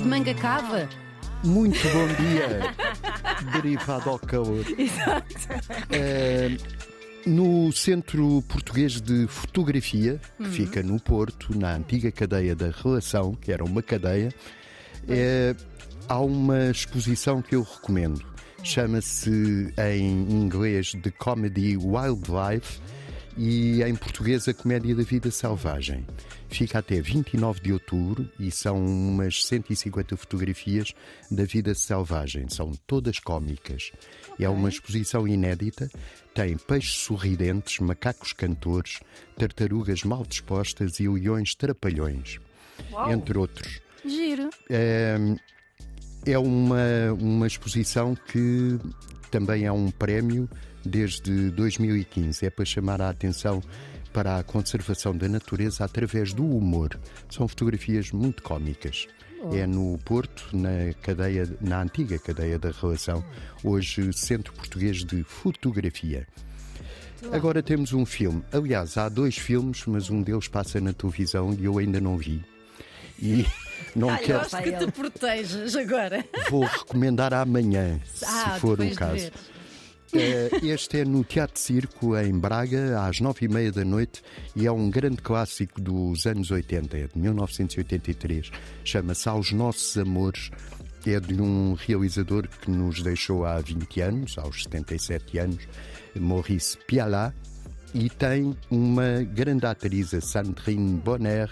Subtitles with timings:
[0.00, 0.88] de manga cava.
[1.44, 2.74] Muito bom dia,
[3.52, 4.64] derivado ao calor.
[4.78, 5.34] Exato.
[5.90, 6.56] Eh,
[7.26, 13.52] no Centro Português de Fotografia, que fica no Porto, na antiga cadeia da Relação, que
[13.52, 14.32] era uma cadeia,
[15.08, 15.54] eh,
[16.08, 18.24] há uma exposição que eu recomendo.
[18.62, 22.80] Chama-se em inglês The Comedy Wildlife
[23.36, 26.06] e em português A Comédia da Vida Selvagem.
[26.48, 30.92] Fica até 29 de outubro e são umas 150 fotografias
[31.30, 32.48] da vida selvagem.
[32.48, 33.90] São todas cómicas.
[34.38, 35.90] É uma exposição inédita.
[36.34, 39.00] Tem peixes sorridentes, macacos cantores,
[39.36, 42.38] tartarugas mal dispostas e leões trapalhões,
[43.08, 43.80] entre outros.
[44.04, 44.50] Giro.
[44.68, 45.16] É,
[46.26, 48.78] é uma, uma exposição que
[49.32, 50.48] também é um prémio
[50.84, 52.44] desde 2015.
[52.44, 53.62] É para chamar a atenção
[54.12, 57.00] para a conservação da natureza através do humor.
[57.30, 59.08] São fotografias muito cómicas.
[59.52, 63.24] É no Porto, na cadeia, na antiga cadeia da relação,
[63.64, 66.28] hoje Centro Português de Fotografia.
[67.32, 68.44] Agora temos um filme.
[68.52, 72.44] Aliás, há dois filmes, mas um deles passa na televisão e eu ainda não vi.
[73.18, 73.46] E
[73.96, 74.38] não Ai, quero.
[74.40, 76.24] gosto que te protejas agora.
[76.50, 79.30] Vou recomendar amanhã, Ah, se for o caso.
[80.14, 84.22] Eh, Este é no Teatro Circo, em Braga, às nove e meia da noite,
[84.54, 88.50] e é um grande clássico dos anos 80, é de 1983.
[88.84, 90.50] Chama-se Aos Nossos Amores.
[91.04, 95.66] É de um realizador que nos deixou há 20 anos, aos 77 anos,
[96.14, 97.34] Maurice Pialat,
[97.92, 101.50] e tem uma grande atriz, a Sandrine Bonner,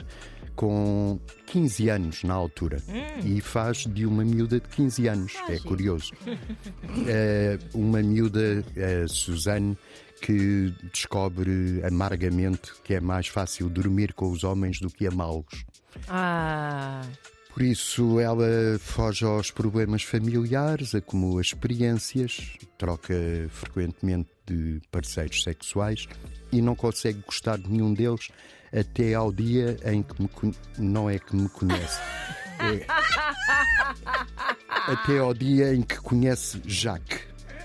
[0.61, 2.83] com 15 anos na altura
[3.25, 5.35] e faz de uma miúda de 15 anos.
[5.49, 5.65] é giro.
[5.65, 6.13] curioso.
[7.09, 9.75] É uma miúda, a Suzanne,
[10.21, 15.65] que descobre amargamente que é mais fácil dormir com os homens do que amá-los.
[16.07, 17.01] Ah,
[17.55, 23.15] Por isso ela foge aos problemas familiares, acumula experiências, troca
[23.49, 26.07] frequentemente de parceiros sexuais
[26.53, 28.29] e não consegue gostar de nenhum deles
[28.73, 32.01] até ao dia em que me con- não é que me conhece.
[32.61, 32.87] É-
[34.93, 37.21] até ao dia em que conhece Jacques.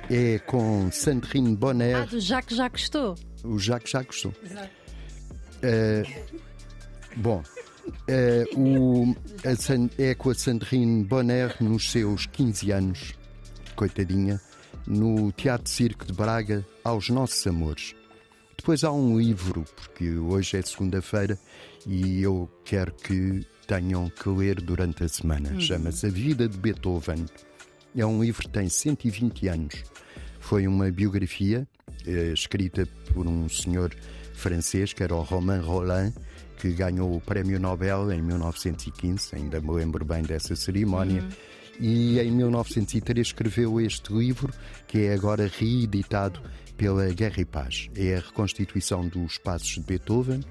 [0.10, 3.16] É com Sandrine ah, Bonner, do já que já gostou.
[3.44, 4.34] o Jacques já gostou.
[5.64, 6.04] Eh,
[7.16, 7.42] bom,
[8.08, 13.14] eh, o- a San- é com a Sandrine Bonner nos seus 15 anos,
[13.76, 14.40] coitadinha,
[14.86, 17.96] no Teatro Circo de Braga, aos Nossos Amores.
[18.58, 21.38] Depois há um livro, porque hoje é segunda-feira
[21.86, 25.60] e eu quero que tenham que ler durante a semana.
[25.60, 27.26] Chama-se A Vida de Beethoven.
[27.96, 29.84] É um livro que tem 120 anos.
[30.40, 31.68] Foi uma biografia
[32.06, 33.96] eh, escrita por um senhor
[34.34, 36.14] francês, que era o Romain Rolland,
[36.58, 41.28] que ganhou o Prémio Nobel em 1915, ainda me lembro bem dessa cerimónia.
[41.80, 44.54] E em 1903 escreveu este livro,
[44.88, 46.42] que é agora reeditado
[46.78, 47.90] pela Guerra e Paz.
[47.96, 50.42] É a reconstituição dos passos de Beethoven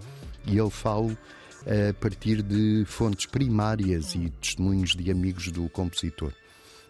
[0.47, 1.17] e ele fala
[1.63, 6.33] a partir de fontes primárias e testemunhos de amigos do compositor.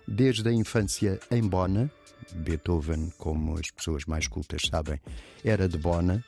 [0.06, 1.90] Desde a infância em Bona,
[2.34, 5.00] Beethoven, como as pessoas mais cultas sabem,
[5.44, 6.24] era de Bona,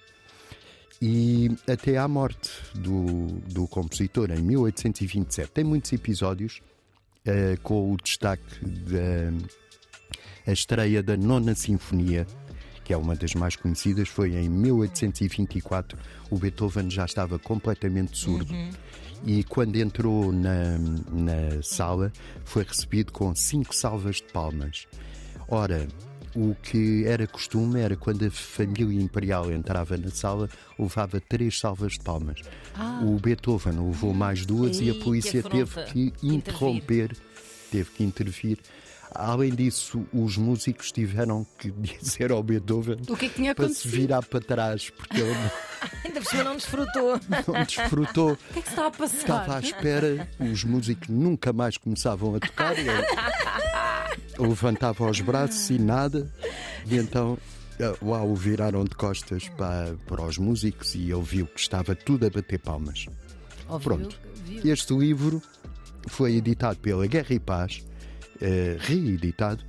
[1.03, 5.51] e até à morte do, do compositor em 1827.
[5.51, 6.63] Tem muitos episódios
[7.27, 12.27] eh, com o destaque da estreia da Nona Sinfonia,
[12.85, 15.99] que é uma das mais conhecidas, foi em 1824.
[16.31, 18.55] O Beethoven já estava completamente surdo.
[19.25, 20.79] E quando entrou na,
[21.11, 22.13] na sala,
[22.45, 24.87] foi recebido com cinco salvas de palmas.
[25.49, 25.89] Ora,
[26.37, 31.93] o que era costume era quando a família imperial entrava na sala, levava três salvas
[31.93, 32.41] de palmas.
[33.03, 37.17] O Beethoven levou mais duas e a Ei, que polícia teve que interromper,
[37.71, 38.59] teve que intervir.
[39.15, 41.71] Além disso, os músicos tiveram que
[42.03, 45.35] dizer ao Beethoven O que é que tinha para se virar para trás, porque ele
[46.05, 47.21] Ainda por cima não desfrutou.
[47.49, 48.33] não desfrutou.
[48.33, 49.17] O que é que se está a passar?
[49.17, 52.75] Estava à espera, os músicos nunca mais começavam a tocar.
[54.39, 56.31] Levantava os braços e nada.
[56.87, 57.39] E então,
[57.79, 62.27] eh, uau, viraram de costas para, para os músicos e ele viu que estava tudo
[62.27, 63.07] a bater palmas.
[63.69, 63.97] Ouviu?
[63.97, 64.21] Pronto.
[64.45, 64.73] Viu?
[64.73, 65.43] Este livro
[66.07, 67.85] foi editado pela Guerra e Paz,
[68.41, 69.65] eh, reeditado,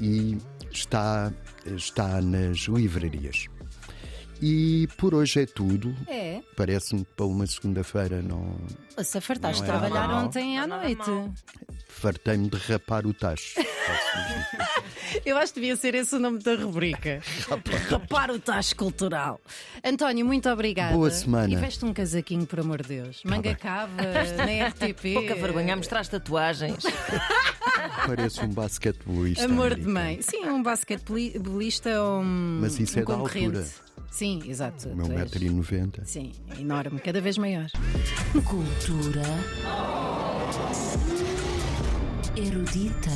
[0.00, 0.38] e
[0.70, 1.32] está,
[1.66, 3.46] está nas livrarias.
[4.40, 5.94] E por hoje é tudo.
[6.06, 6.40] É.
[6.56, 8.54] Parece-me que para uma segunda-feira não
[9.02, 10.26] Se fartaste de é trabalhar normal.
[10.26, 11.10] ontem à noite.
[11.88, 13.54] fartei-me de rapar o tacho.
[13.56, 14.78] Posso-
[15.24, 17.20] Eu acho que devia ser esse o nome da rubrica.
[17.90, 19.40] Rapar o tacho cultural.
[19.82, 20.94] António, muito obrigada.
[20.94, 21.52] Boa semana.
[21.52, 23.22] E veste um casaquinho, por amor de Deus.
[23.24, 25.14] Manga cava, na RTP.
[25.14, 26.84] Pouca vergonha, as tatuagens.
[28.06, 29.44] Parece um basquetebolista.
[29.46, 30.20] Amor de mãe.
[30.22, 32.58] Sim, um basquetebolista ou um.
[32.60, 33.46] Mas isso um é da concorrente.
[33.56, 33.66] altura.
[34.10, 34.88] Sim, exato.
[34.88, 36.04] Meu tu és- 1,90m.
[36.04, 37.66] Sim, enorme, cada vez maior.
[38.44, 39.22] Cultura
[42.36, 43.10] erudita.